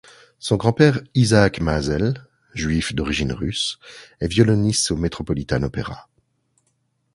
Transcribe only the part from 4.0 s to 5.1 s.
est violoniste au